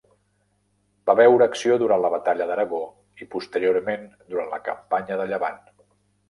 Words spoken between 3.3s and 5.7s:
posteriorment, durant la campanya de Llevant.